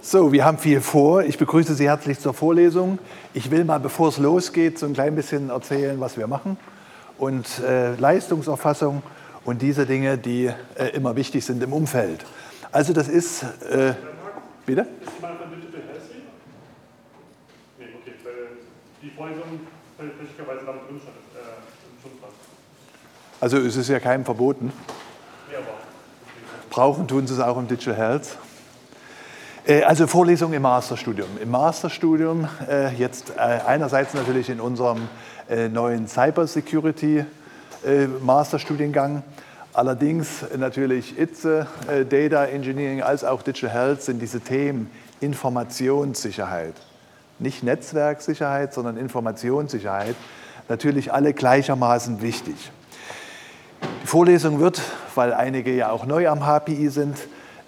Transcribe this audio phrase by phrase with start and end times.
[0.00, 1.24] So, wir haben viel vor.
[1.24, 3.00] Ich begrüße Sie herzlich zur Vorlesung.
[3.34, 6.56] Ich will mal, bevor es losgeht, so ein klein bisschen erzählen, was wir machen
[7.18, 9.02] und äh, Leistungserfassung
[9.44, 12.24] und diese Dinge, die äh, immer wichtig sind im Umfeld.
[12.70, 13.94] Also das ist, äh,
[14.64, 14.86] bitte?
[19.02, 19.60] Die Vorlesung
[19.96, 21.16] fälschlicherweise damit drin stand.
[23.40, 24.72] Also es ist ja keinem verboten.
[26.70, 28.38] Brauchen tun sie es auch im Digital Health.
[29.68, 31.28] Äh, also Vorlesung im Masterstudium.
[31.42, 35.08] Im Masterstudium äh, jetzt äh, einerseits natürlich in unserem
[35.72, 37.24] neuen Cybersecurity
[38.20, 39.22] Masterstudiengang.
[39.72, 41.66] Allerdings natürlich ITSE,
[42.10, 44.90] Data Engineering als auch Digital Health sind diese Themen
[45.22, 46.74] Informationssicherheit.
[47.38, 50.16] Nicht Netzwerksicherheit, sondern Informationssicherheit.
[50.68, 52.70] Natürlich alle gleichermaßen wichtig.
[54.02, 54.82] Die Vorlesung wird,
[55.14, 57.16] weil einige ja auch neu am HPI sind,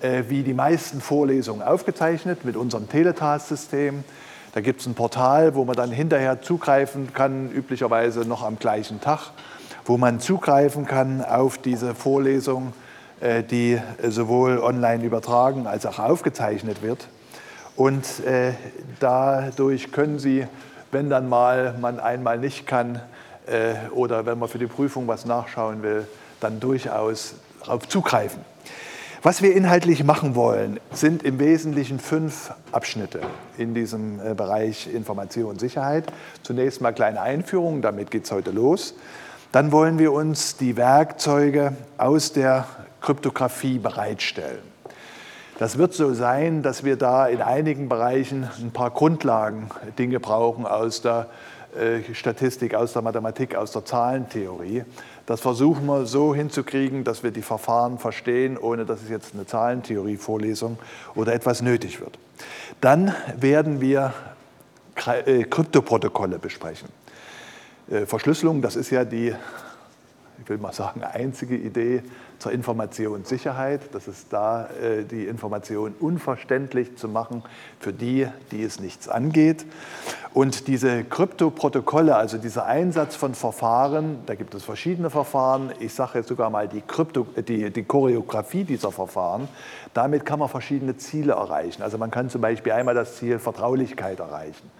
[0.02, 4.02] wie die meisten Vorlesungen aufgezeichnet mit unserem Teletask-System.
[4.52, 9.00] Da gibt es ein Portal, wo man dann hinterher zugreifen kann, üblicherweise noch am gleichen
[9.00, 9.30] Tag,
[9.84, 12.72] wo man zugreifen kann auf diese Vorlesung,
[13.20, 17.06] äh, die sowohl online übertragen als auch aufgezeichnet wird.
[17.76, 18.54] Und äh,
[18.98, 20.46] dadurch können Sie,
[20.90, 23.00] wenn dann mal man einmal nicht kann
[23.92, 26.06] oder wenn man für die Prüfung was nachschauen will,
[26.38, 27.34] dann durchaus
[27.64, 28.44] darauf zugreifen.
[29.22, 33.20] Was wir inhaltlich machen wollen, sind im Wesentlichen fünf Abschnitte
[33.58, 36.10] in diesem äh, Bereich Informationssicherheit.
[36.42, 38.94] Zunächst mal kleine Einführung, damit geht es heute los.
[39.52, 42.66] Dann wollen wir uns die Werkzeuge aus der
[43.02, 44.62] Kryptographie bereitstellen.
[45.58, 49.68] Das wird so sein, dass wir da in einigen Bereichen ein paar Grundlagen,
[49.98, 51.26] Dinge brauchen aus der
[52.14, 54.84] Statistik, aus der Mathematik, aus der Zahlentheorie.
[55.26, 59.46] Das versuchen wir so hinzukriegen, dass wir die Verfahren verstehen, ohne dass es jetzt eine
[59.46, 60.78] Zahlentheorie-Vorlesung
[61.14, 62.18] oder etwas nötig wird.
[62.80, 64.12] Dann werden wir
[65.24, 66.88] äh, Kryptoprotokolle besprechen.
[67.90, 69.34] Äh, Verschlüsselung, das ist ja die,
[70.42, 72.02] ich will mal sagen, einzige Idee
[72.40, 73.82] zur Informationssicherheit.
[73.92, 77.44] Das ist da, äh, die Information unverständlich zu machen
[77.78, 79.64] für die, die es nichts angeht.
[80.32, 85.72] Und diese Kryptoprotokolle, also dieser Einsatz von Verfahren, da gibt es verschiedene Verfahren.
[85.80, 89.48] Ich sage jetzt sogar mal die, Krypto, die, die Choreografie dieser Verfahren.
[89.92, 91.82] Damit kann man verschiedene Ziele erreichen.
[91.82, 94.70] Also man kann zum Beispiel einmal das Ziel Vertraulichkeit erreichen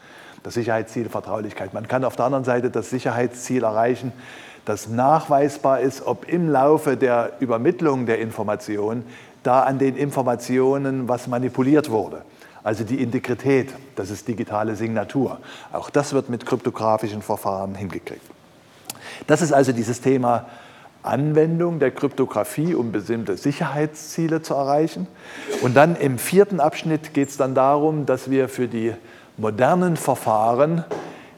[0.43, 1.75] das Sicherheitsziel Vertraulichkeit.
[1.75, 4.12] Man kann auf der anderen Seite das Sicherheitsziel erreichen,
[4.65, 9.04] dass nachweisbar ist, ob im Laufe der Übermittlung der Information
[9.43, 12.22] da an den Informationen was manipuliert wurde.
[12.62, 15.38] Also die Integrität, das ist digitale Signatur.
[15.72, 18.22] Auch das wird mit kryptografischen Verfahren hingekriegt.
[19.26, 20.47] Das ist also dieses Thema
[21.03, 25.06] Anwendung der Kryptographie, um bestimmte Sicherheitsziele zu erreichen.
[25.62, 28.93] Und dann im vierten Abschnitt geht es dann darum, dass wir für die
[29.38, 30.84] modernen Verfahren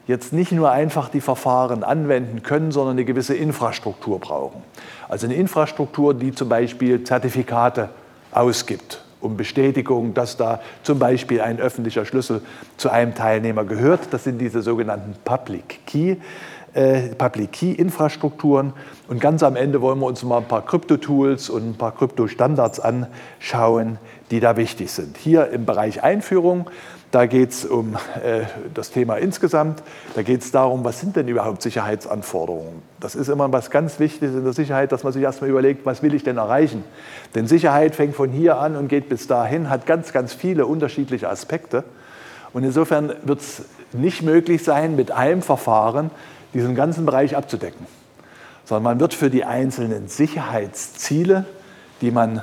[0.07, 4.61] jetzt nicht nur einfach die Verfahren anwenden können, sondern eine gewisse Infrastruktur brauchen.
[5.07, 7.89] Also eine Infrastruktur, die zum Beispiel Zertifikate
[8.31, 12.41] ausgibt, um Bestätigung, dass da zum Beispiel ein öffentlicher Schlüssel
[12.77, 14.07] zu einem Teilnehmer gehört.
[14.11, 16.17] Das sind diese sogenannten Public Key.
[16.73, 18.73] Äh, Public Key Infrastrukturen
[19.07, 22.79] und ganz am Ende wollen wir uns mal ein paar Krypto-Tools und ein paar Krypto-Standards
[22.79, 23.99] anschauen,
[24.31, 25.17] die da wichtig sind.
[25.17, 26.67] Hier im Bereich Einführung
[27.13, 28.41] da geht es um äh,
[28.73, 29.83] das Thema insgesamt.
[30.15, 32.81] Da geht es darum, was sind denn überhaupt Sicherheitsanforderungen?
[32.99, 36.01] Das ist immer was ganz Wichtiges in der Sicherheit, dass man sich erstmal überlegt, was
[36.01, 36.83] will ich denn erreichen?
[37.35, 41.29] Denn Sicherheit fängt von hier an und geht bis dahin, hat ganz, ganz viele unterschiedliche
[41.29, 41.83] Aspekte.
[42.51, 46.09] Und insofern wird es nicht möglich sein, mit einem Verfahren
[46.55, 47.85] diesen ganzen Bereich abzudecken,
[48.65, 51.45] sondern man wird für die einzelnen Sicherheitsziele,
[52.01, 52.41] die man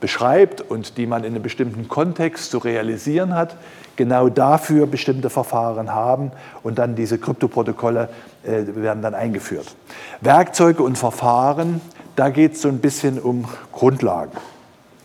[0.00, 3.56] beschreibt und die man in einem bestimmten Kontext zu realisieren hat,
[3.96, 6.30] genau dafür bestimmte Verfahren haben
[6.62, 8.08] und dann diese Kryptoprotokolle
[8.44, 9.74] äh, werden dann eingeführt.
[10.20, 11.80] Werkzeuge und Verfahren,
[12.16, 14.32] da geht es so ein bisschen um Grundlagen.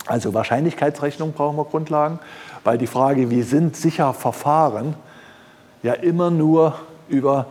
[0.06, 2.18] Also Wahrscheinlichkeitsrechnung brauchen wir Grundlagen,
[2.62, 4.94] weil die Frage, wie sind sicher Verfahren,
[5.82, 6.74] ja immer nur
[7.08, 7.46] über,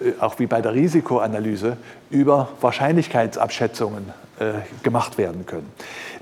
[0.00, 1.76] äh, auch wie bei der Risikoanalyse,
[2.10, 4.52] über Wahrscheinlichkeitsabschätzungen äh,
[4.82, 5.70] gemacht werden können.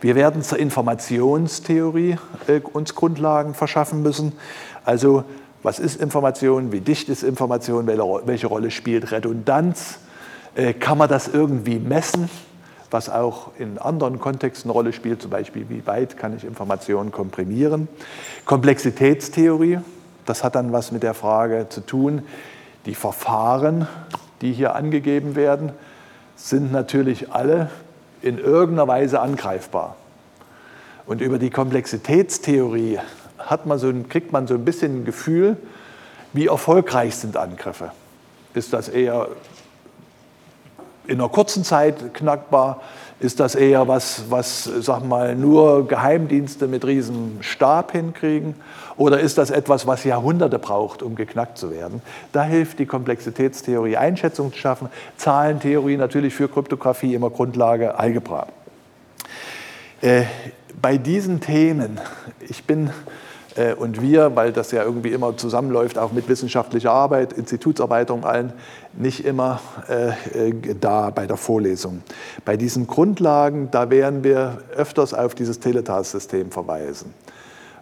[0.02, 2.16] Wir werden zur Informationstheorie
[2.48, 4.32] äh, uns Grundlagen verschaffen müssen.
[4.84, 5.22] Also
[5.62, 10.00] was ist Information, wie dicht ist Information, welche Rolle spielt Redundanz,
[10.56, 12.28] äh, kann man das irgendwie messen,
[12.90, 17.12] was auch in anderen Kontexten eine Rolle spielt, zum Beispiel wie weit kann ich Informationen
[17.12, 17.86] komprimieren.
[18.44, 19.78] Komplexitätstheorie,
[20.26, 22.22] das hat dann was mit der Frage zu tun,
[22.86, 23.86] die Verfahren,
[24.40, 25.70] die hier angegeben werden,
[26.34, 27.70] sind natürlich alle
[28.22, 29.96] in irgendeiner Weise angreifbar.
[31.06, 32.98] Und über die Komplexitätstheorie
[33.38, 35.56] hat man so kriegt man so ein bisschen ein Gefühl,
[36.32, 37.90] wie erfolgreich sind Angriffe.
[38.54, 39.28] Ist das eher
[41.06, 42.80] in einer kurzen Zeit knackbar?
[43.20, 48.56] Ist das eher was, was sag mal, nur Geheimdienste mit riesem Stab hinkriegen?
[48.96, 52.02] Oder ist das etwas, was Jahrhunderte braucht, um geknackt zu werden?
[52.32, 54.88] Da hilft die Komplexitätstheorie, Einschätzung zu schaffen.
[55.16, 58.48] Zahlentheorie natürlich für Kryptographie immer Grundlage, Algebra.
[60.00, 60.24] Äh,
[60.80, 62.00] bei diesen Themen,
[62.40, 62.90] ich bin
[63.78, 68.52] und wir, weil das ja irgendwie immer zusammenläuft, auch mit wissenschaftlicher Arbeit, Institutsarbeit und allen,
[68.94, 72.02] nicht immer äh, äh, da bei der Vorlesung.
[72.44, 77.12] Bei diesen Grundlagen, da werden wir öfters auf dieses Teletas-System verweisen.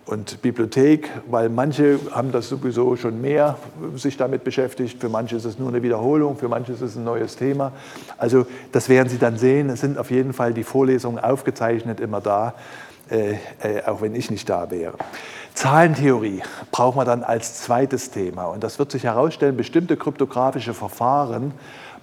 [0.06, 3.56] Und Bibliothek, weil manche haben das sowieso schon mehr
[3.94, 7.04] sich damit beschäftigt, für manche ist es nur eine Wiederholung, für manche ist es ein
[7.04, 7.72] neues Thema.
[8.18, 12.20] Also das werden Sie dann sehen, es sind auf jeden Fall die Vorlesungen aufgezeichnet immer
[12.20, 12.54] da,
[13.08, 14.94] äh, äh, auch wenn ich nicht da wäre.
[15.54, 18.44] Zahlentheorie braucht man dann als zweites Thema.
[18.44, 21.52] Und das wird sich herausstellen, bestimmte kryptografische Verfahren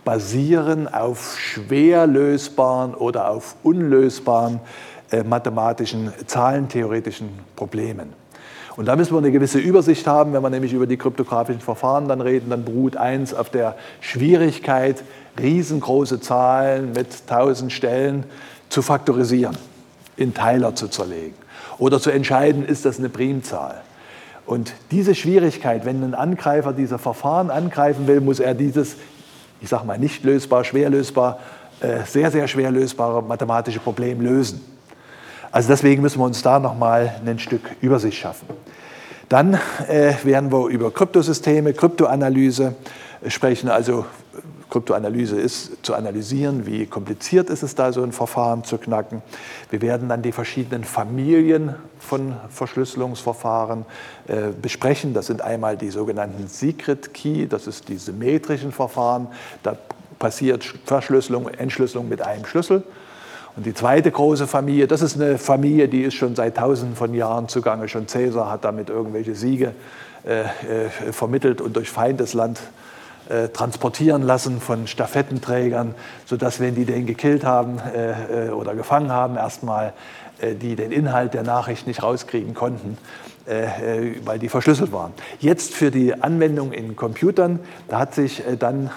[0.04, 4.62] basieren auf schwer lösbaren oder auf unlösbaren
[5.12, 8.14] äh, mathematischen, zahlentheoretischen Problemen.
[8.78, 12.08] Und da müssen wir eine gewisse Übersicht haben, wenn wir nämlich über die kryptografischen Verfahren
[12.08, 15.04] dann reden, dann beruht eins auf der Schwierigkeit,
[15.40, 18.24] riesengroße Zahlen mit tausend Stellen
[18.70, 19.58] zu faktorisieren,
[20.16, 21.47] in Teiler zu zerlegen
[21.80, 23.82] oder zu entscheiden, ist das eine Primzahl.
[24.46, 28.96] Und diese Schwierigkeit, wenn ein Angreifer diese Verfahren angreifen will, muss er dieses,
[29.60, 31.40] ich sage mal, nicht lösbar, schwer lösbar,
[31.82, 34.62] äh, sehr, sehr schwer lösbare mathematische Problem lösen.
[35.52, 38.48] Also deswegen müssen wir uns da nochmal ein Stück Übersicht schaffen.
[39.30, 42.76] Dann äh, werden wir über Kryptosysteme, Kryptoanalyse
[43.28, 44.06] sprechen, also
[44.70, 49.22] Kryptoanalyse ist, zu analysieren, wie kompliziert ist es da, so ein Verfahren zu knacken.
[49.70, 53.86] Wir werden dann die verschiedenen Familien von Verschlüsselungsverfahren
[54.28, 55.14] äh, besprechen.
[55.14, 59.28] Das sind einmal die sogenannten Secret Key, das ist die symmetrischen Verfahren.
[59.64, 59.78] Da
[60.20, 62.84] passiert Verschlüsselung, Entschlüsselung mit einem Schlüssel.
[63.56, 67.14] Und die zweite große Familie, das ist eine Familie, die ist schon seit tausenden von
[67.14, 67.88] Jahren zugange.
[67.88, 69.74] Schon Cäsar hat damit irgendwelche Siege
[70.26, 72.60] äh, äh, vermittelt und durch Feindesland
[73.30, 75.96] äh, transportieren lassen von Stafettenträgern,
[76.26, 79.92] sodass, wenn die den gekillt haben äh, äh, oder gefangen haben, erstmal
[80.40, 82.98] äh, die den Inhalt der Nachricht nicht rauskriegen konnten,
[83.46, 83.68] äh,
[84.24, 85.12] weil die verschlüsselt waren.
[85.40, 87.60] Jetzt für die Anwendung in Computern,
[87.90, 88.90] da hat sich dann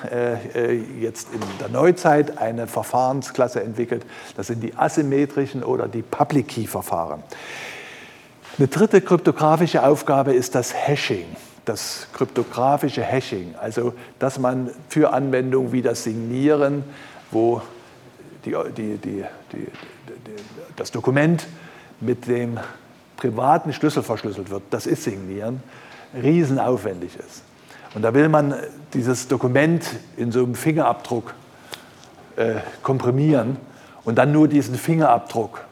[1.00, 4.04] jetzt in der Neuzeit eine Verfahrensklasse entwickelt.
[4.36, 7.22] Das sind die asymmetrischen oder die Public Key Verfahren.
[8.58, 11.26] Eine dritte kryptografische Aufgabe ist das Hashing
[11.70, 16.82] das kryptografische Hashing, also dass man für Anwendungen wie das Signieren,
[17.30, 17.62] wo
[18.44, 19.24] die, die, die,
[20.74, 21.46] das Dokument
[22.00, 22.58] mit dem
[23.16, 25.62] privaten Schlüssel verschlüsselt wird, das ist Signieren,
[26.14, 27.42] riesenaufwendig ist.
[27.94, 28.54] Und da will man
[28.92, 29.84] dieses Dokument
[30.16, 31.34] in so einem Fingerabdruck
[32.36, 33.58] äh, komprimieren
[34.04, 35.64] und dann nur diesen Fingerabdruck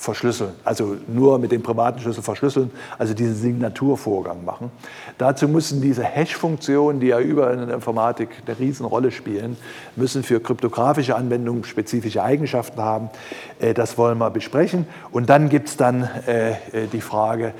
[0.00, 4.70] verschlüsseln, also nur mit dem privaten Schlüssel verschlüsseln, also diesen Signaturvorgang machen.
[5.18, 9.58] Dazu müssen diese Hash-Funktionen, die ja überall in der Informatik eine Riesenrolle spielen,
[9.96, 13.10] müssen für kryptografische Anwendungen spezifische Eigenschaften haben.
[13.58, 14.86] Äh, das wollen wir besprechen.
[15.12, 16.54] Und dann gibt es dann äh, äh,
[16.90, 17.52] die Frage,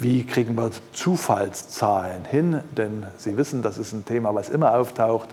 [0.00, 2.60] wie kriegen wir Zufallszahlen hin?
[2.76, 5.28] Denn Sie wissen, das ist ein Thema, was immer auftaucht.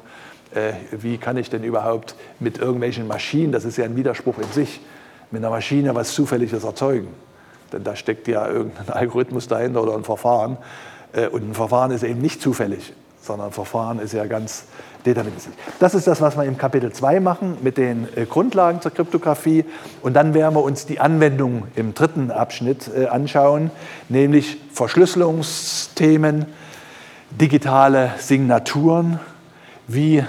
[0.91, 4.82] Wie kann ich denn überhaupt mit irgendwelchen Maschinen, das ist ja ein Widerspruch in sich,
[5.31, 7.07] mit einer Maschine was Zufälliges erzeugen.
[7.71, 10.57] Denn da steckt ja irgendein Algorithmus dahinter oder ein Verfahren.
[11.13, 14.65] Äh, und ein Verfahren ist eben nicht zufällig, sondern ein Verfahren ist ja ganz
[15.05, 15.53] deterministisch.
[15.79, 19.65] Das ist das, was wir im Kapitel 2 machen mit den äh, Grundlagen zur Kryptographie.
[20.01, 23.71] Und dann werden wir uns die Anwendung im dritten Abschnitt äh, anschauen,
[24.09, 26.45] nämlich Verschlüsselungsthemen,
[27.31, 29.19] digitale Signaturen,
[29.88, 30.23] wie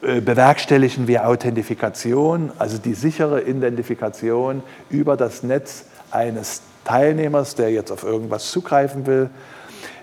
[0.00, 8.04] bewerkstelligen wir Authentifikation, also die sichere Identifikation über das Netz eines Teilnehmers, der jetzt auf
[8.04, 9.30] irgendwas zugreifen will.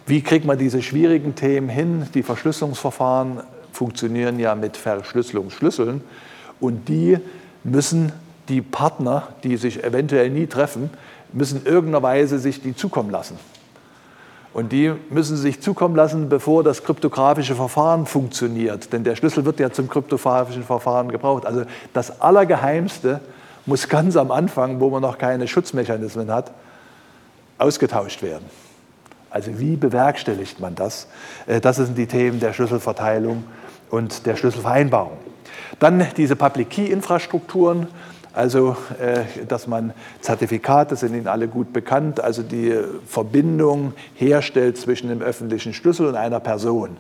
[0.06, 2.08] Wie kriegt man diese schwierigen Themen hin?
[2.14, 6.02] Die Verschlüsselungsverfahren funktionieren ja mit Verschlüsselungsschlüsseln
[6.60, 7.18] und die
[7.64, 8.12] müssen
[8.50, 10.92] die Partner, die sich eventuell nie treffen,
[11.34, 13.38] müssen irgendeiner Weise sich die zukommen lassen.
[14.56, 18.94] Und die müssen sich zukommen lassen, bevor das kryptografische Verfahren funktioniert.
[18.94, 21.46] Denn der Schlüssel wird ja zum kryptografischen Verfahren gebraucht.
[21.46, 23.20] Also das Allergeheimste
[23.66, 26.52] muss ganz am Anfang, wo man noch keine Schutzmechanismen hat,
[27.58, 28.46] ausgetauscht werden.
[29.30, 31.10] Also wie bewerkstelligt man das?
[31.48, 33.44] Äh, das sind die Themen der Schlüsselverteilung
[33.90, 35.18] und der Schlüsselvereinbarung.
[35.80, 37.88] Dann diese Public Key Infrastrukturen,
[38.36, 38.76] Also,
[39.48, 42.78] dass man Zertifikate sind Ihnen alle gut bekannt, also die
[43.08, 46.98] Verbindung herstellt zwischen dem öffentlichen Schlüssel und einer Person.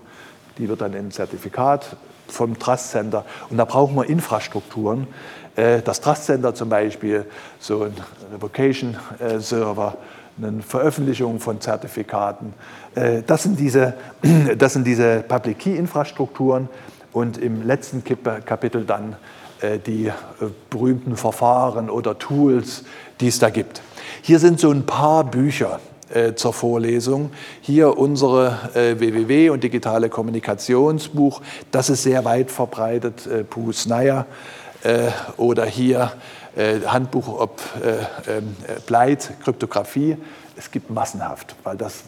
[0.57, 1.97] Die wird dann ein Zertifikat
[2.29, 3.25] vom Trust Center.
[3.49, 5.07] Und da brauchen wir Infrastrukturen.
[5.55, 7.25] Das Trust Center zum Beispiel,
[7.59, 7.93] so ein
[8.33, 8.95] Revocation
[9.39, 9.97] Server,
[10.41, 12.53] eine Veröffentlichung von Zertifikaten.
[13.27, 13.93] Das sind diese,
[14.57, 16.69] das sind diese Public Key Infrastrukturen
[17.11, 19.15] und im letzten Kapitel dann äh,
[19.61, 20.11] die äh,
[20.69, 22.83] berühmten Verfahren oder Tools,
[23.19, 23.81] die es da gibt.
[24.21, 25.79] Hier sind so ein paar Bücher
[26.13, 27.31] äh, zur Vorlesung.
[27.61, 34.25] Hier unsere WWW und digitale Kommunikationsbuch, das ist sehr weit verbreitet, äh, Puh Snyder.
[35.37, 36.11] oder hier
[36.55, 37.61] Handbuch ob
[38.27, 40.17] ähm, Bleit, Kryptographie
[40.57, 42.03] es gibt massenhaft, weil das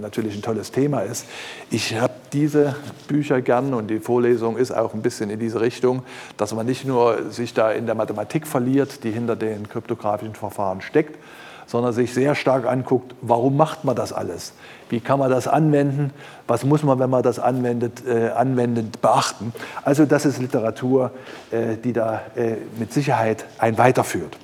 [0.00, 1.26] natürlich ein tolles Thema ist.
[1.70, 2.76] Ich habe diese
[3.08, 6.02] Bücher gern und die Vorlesung ist auch ein bisschen in diese Richtung,
[6.36, 10.80] dass man nicht nur sich da in der Mathematik verliert, die hinter den kryptografischen Verfahren
[10.80, 11.18] steckt,
[11.68, 14.54] sondern sich sehr stark anguckt, warum macht man das alles?
[14.88, 16.12] Wie kann man das anwenden?
[16.46, 19.52] Was muss man, wenn man das anwendet, äh, anwendet beachten?
[19.84, 21.12] Also das ist Literatur,
[21.50, 24.36] äh, die da äh, mit Sicherheit ein weiterführt.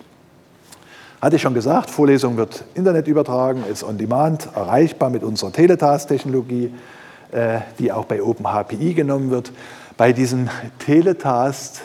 [1.23, 6.75] Hatte ich schon gesagt, Vorlesung wird Internet übertragen, ist on demand, erreichbar mit unserer Teletast-Technologie,
[7.33, 9.51] äh, die auch bei OpenHPI genommen wird.
[9.97, 11.81] Bei diesem Teletast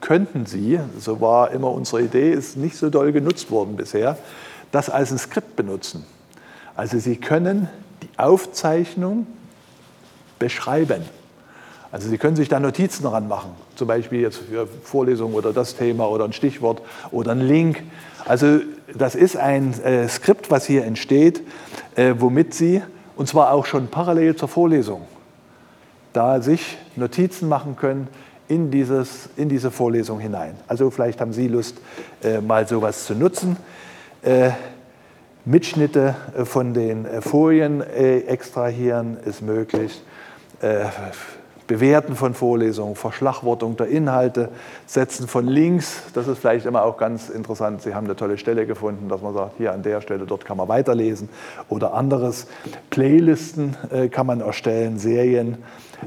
[0.00, 4.16] könnten Sie, so war immer unsere Idee, ist nicht so doll genutzt worden bisher,
[4.74, 6.04] das als ein Skript benutzen.
[6.74, 7.68] Also Sie können
[8.02, 9.26] die Aufzeichnung
[10.38, 11.02] beschreiben.
[11.92, 15.76] Also Sie können sich da Notizen daran machen, zum Beispiel jetzt für Vorlesungen oder das
[15.76, 17.84] Thema oder ein Stichwort oder ein Link.
[18.24, 18.60] Also
[18.92, 21.42] das ist ein äh, Skript, was hier entsteht,
[21.94, 22.82] äh, womit Sie,
[23.14, 25.02] und zwar auch schon parallel zur Vorlesung,
[26.12, 28.08] da sich Notizen machen können
[28.48, 30.56] in, dieses, in diese Vorlesung hinein.
[30.66, 31.76] Also vielleicht haben Sie Lust,
[32.24, 33.56] äh, mal sowas zu nutzen.
[34.24, 34.52] Äh,
[35.44, 40.02] Mitschnitte äh, von den äh, Folien extrahieren ist möglich
[41.66, 44.48] Bewerten von Vorlesungen, Verschlagwortung der Inhalte,
[44.86, 46.04] Setzen von Links.
[46.14, 47.82] Das ist vielleicht immer auch ganz interessant.
[47.82, 50.56] Sie haben eine tolle Stelle gefunden, dass man sagt, hier an der Stelle, dort kann
[50.56, 51.28] man weiterlesen
[51.68, 52.46] oder anderes.
[52.88, 53.76] Playlisten
[54.10, 55.58] kann man erstellen, Serien.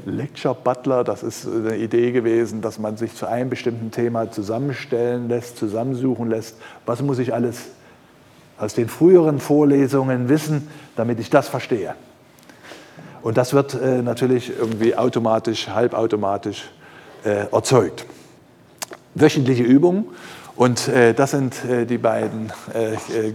[0.04, 5.28] Lecture Butler, das ist eine Idee gewesen, dass man sich zu einem bestimmten Thema zusammenstellen
[5.28, 6.56] lässt, zusammensuchen lässt.
[6.84, 7.68] Was muss ich alles
[8.58, 11.94] aus den früheren Vorlesungen wissen, damit ich das verstehe?
[13.22, 16.70] Und das wird äh, natürlich irgendwie automatisch, halbautomatisch
[17.24, 18.06] äh, erzeugt.
[19.14, 20.04] Wöchentliche Übungen.
[20.56, 23.34] Und äh, das sind äh, die beiden äh, äh,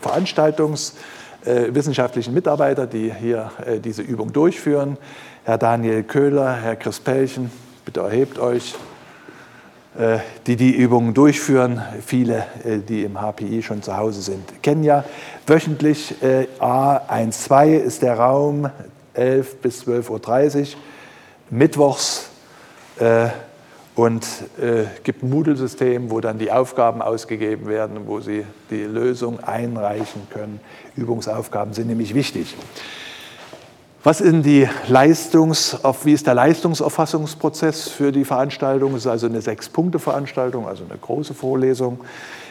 [0.00, 3.50] veranstaltungswissenschaftlichen Mitarbeiter, die hier
[3.82, 4.98] diese Übung durchführen.
[5.44, 7.50] Herr Daniel Köhler, Herr Chris Pelchen,
[7.84, 8.74] bitte erhebt euch
[10.46, 11.80] die die Übungen durchführen.
[12.04, 12.46] Viele,
[12.88, 15.04] die im HPI schon zu Hause sind, kennen ja.
[15.46, 16.14] Wöchentlich
[16.60, 18.70] A12 ist der Raum,
[19.14, 20.66] 11 bis 12.30 Uhr,
[21.50, 22.28] mittwochs
[22.98, 23.28] äh,
[23.94, 24.26] und
[24.60, 30.28] äh, gibt ein Moodle-System, wo dann die Aufgaben ausgegeben werden, wo Sie die Lösung einreichen
[30.30, 30.60] können.
[30.96, 32.54] Übungsaufgaben sind nämlich wichtig.
[34.06, 38.92] Was ist die Leistungs, wie ist der Leistungserfassungsprozess für die Veranstaltung?
[38.92, 41.98] Es ist also eine Sechs-Punkte-Veranstaltung, also eine große Vorlesung.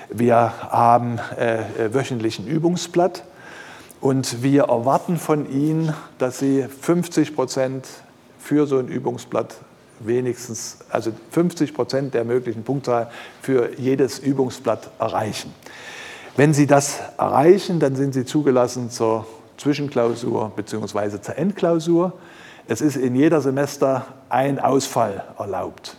[0.09, 3.23] Wir haben äh, wöchentlichen Übungsblatt
[4.01, 7.87] und wir erwarten von Ihnen, dass Sie 50 Prozent
[8.37, 9.55] für so ein Übungsblatt
[10.01, 13.09] wenigstens, also 50 Prozent der möglichen Punktzahl
[13.41, 15.53] für jedes Übungsblatt erreichen.
[16.35, 19.25] Wenn Sie das erreichen, dann sind Sie zugelassen zur
[19.57, 21.21] Zwischenklausur bzw.
[21.21, 22.13] zur Endklausur.
[22.67, 25.97] Es ist in jeder Semester ein Ausfall erlaubt.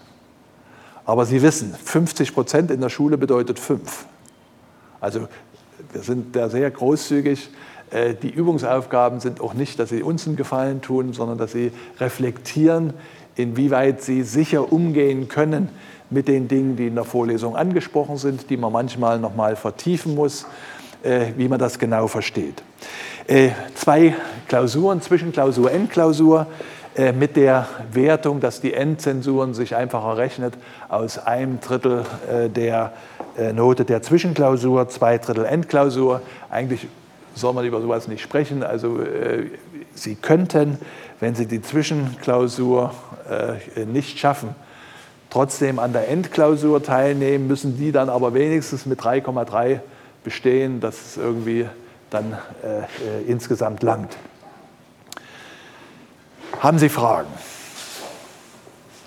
[1.04, 4.06] Aber Sie wissen, 50 Prozent in der Schule bedeutet fünf.
[5.00, 5.28] Also
[5.92, 7.48] wir sind da sehr großzügig.
[7.90, 11.70] Äh, die Übungsaufgaben sind auch nicht, dass sie uns einen Gefallen tun, sondern dass sie
[12.00, 12.92] reflektieren,
[13.36, 15.68] inwieweit sie sicher umgehen können
[16.10, 20.14] mit den Dingen, die in der Vorlesung angesprochen sind, die man manchmal noch mal vertiefen
[20.14, 20.46] muss,
[21.36, 22.62] wie man das genau versteht.
[23.26, 24.14] Äh, zwei
[24.48, 26.46] Klausuren, Zwischenklausur, Endklausur
[27.18, 30.54] mit der Wertung, dass die Endzensuren sich einfach errechnet
[30.88, 32.06] aus einem Drittel
[32.54, 32.92] der
[33.52, 36.22] Note der Zwischenklausur, zwei Drittel Endklausur.
[36.48, 36.86] Eigentlich
[37.36, 38.62] soll man über sowas nicht sprechen.
[38.62, 39.50] Also äh,
[39.94, 40.78] Sie könnten,
[41.20, 42.92] wenn Sie die Zwischenklausur
[43.30, 44.54] äh, nicht schaffen,
[45.30, 49.80] trotzdem an der Endklausur teilnehmen, müssen die dann aber wenigstens mit 3,3
[50.26, 51.68] bestehen, dass es irgendwie
[52.11, 54.16] dann äh, insgesamt langt.
[56.59, 57.30] Haben Sie Fragen?